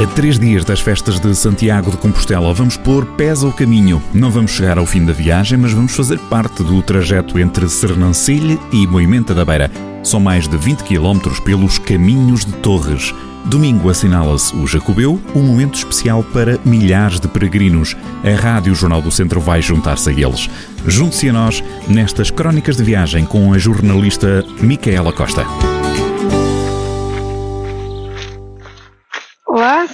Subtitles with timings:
[0.00, 4.00] A três dias das festas de Santiago de Compostela, vamos pôr pés ao caminho.
[4.14, 8.60] Não vamos chegar ao fim da viagem, mas vamos fazer parte do trajeto entre Sernancilhe
[8.72, 9.68] e Moimenta da Beira.
[10.04, 13.12] São mais de 20 km pelos caminhos de Torres.
[13.46, 17.96] Domingo assinala-se o Jacobeu, um momento especial para milhares de peregrinos.
[18.22, 20.48] A Rádio Jornal do Centro vai juntar-se a eles.
[20.86, 25.44] Junte-se a nós nestas crónicas de viagem com a jornalista Micaela Costa.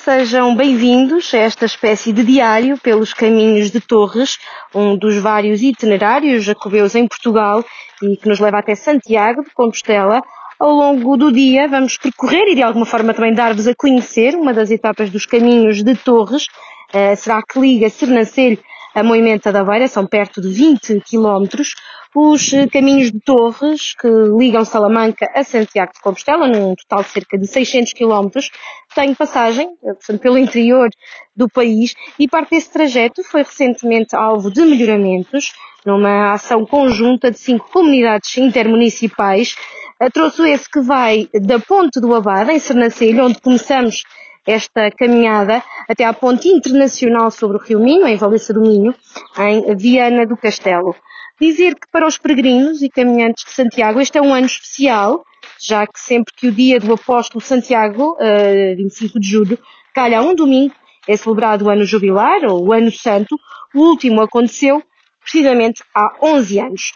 [0.03, 4.39] Sejam bem-vindos a esta espécie de diário pelos caminhos de Torres,
[4.75, 7.65] um dos vários itinerários jacobeus em Portugal
[8.03, 10.23] e que nos leva até Santiago de Compostela.
[10.59, 14.53] Ao longo do dia vamos percorrer e de alguma forma também dar-vos a conhecer uma
[14.53, 16.45] das etapas dos caminhos de Torres,
[16.93, 18.59] uh, será que liga Sernancelho
[18.95, 21.75] a Moimenta da Beira, são perto de 20 quilómetros,
[22.15, 27.11] os eh, caminhos de Torres, que ligam Salamanca a Santiago de Compostela, num total de
[27.11, 28.51] cerca de 600 quilómetros,
[28.95, 30.89] têm passagem, eh, portanto, pelo interior
[31.35, 35.53] do país, e parte desse trajeto foi recentemente alvo de melhoramentos,
[35.85, 39.57] numa ação conjunta de cinco comunidades intermunicipais,
[40.01, 44.05] eh, trouxe esse que vai da Ponte do Abade, em Sernancelho, onde começamos
[44.47, 48.95] esta caminhada até à ponte internacional sobre o Rio Minho, em Valência do Minho,
[49.39, 50.95] em Viana do Castelo.
[51.41, 55.25] Dizer que para os peregrinos e caminhantes de Santiago este é um ano especial,
[55.61, 59.59] já que sempre que o dia do apóstolo Santiago, uh, eh, 25 de julho,
[59.95, 60.75] calha um domingo,
[61.09, 63.37] é celebrado o ano jubilar, ou o ano santo,
[63.75, 64.83] o último aconteceu
[65.21, 66.93] precisamente há 11 anos.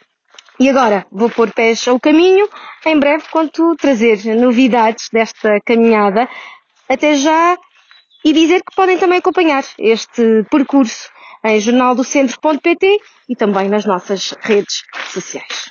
[0.60, 2.48] E agora vou pôr pés ao caminho.
[2.84, 6.28] Em breve conto trazer novidades desta caminhada
[6.88, 7.56] até já
[8.24, 11.08] e dizer que podem também acompanhar este percurso
[11.44, 15.70] em jornaldocentro.pt e também nas nossas redes sociais.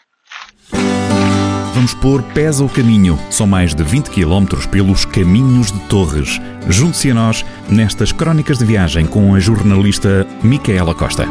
[1.73, 3.19] Vamos pôr pés ao caminho.
[3.29, 6.39] São mais de 20 km pelos caminhos de Torres.
[6.67, 11.27] Junte-se a nós nestas crónicas de viagem com a jornalista Micaela Costa.